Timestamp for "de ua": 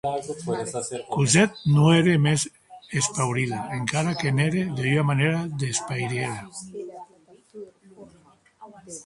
4.77-5.03